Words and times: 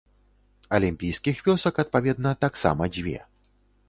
Алімпійскіх 0.77 1.43
вёсак, 1.49 1.75
адпаведна, 1.83 2.31
таксама 2.47 2.89
дзве. 2.97 3.15